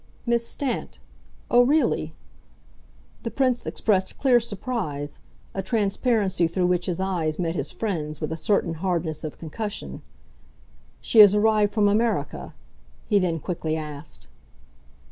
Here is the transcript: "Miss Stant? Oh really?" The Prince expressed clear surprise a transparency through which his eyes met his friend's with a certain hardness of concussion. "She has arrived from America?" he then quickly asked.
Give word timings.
"Miss 0.25 0.47
Stant? 0.47 0.97
Oh 1.51 1.61
really?" 1.61 2.15
The 3.21 3.29
Prince 3.29 3.67
expressed 3.67 4.17
clear 4.17 4.39
surprise 4.39 5.19
a 5.53 5.61
transparency 5.61 6.47
through 6.47 6.65
which 6.65 6.87
his 6.87 6.99
eyes 6.99 7.37
met 7.37 7.53
his 7.53 7.69
friend's 7.71 8.19
with 8.19 8.31
a 8.31 8.35
certain 8.35 8.73
hardness 8.73 9.23
of 9.23 9.37
concussion. 9.37 10.01
"She 11.01 11.19
has 11.19 11.35
arrived 11.35 11.71
from 11.71 11.87
America?" 11.87 12.55
he 13.09 13.19
then 13.19 13.39
quickly 13.39 13.77
asked. 13.77 14.25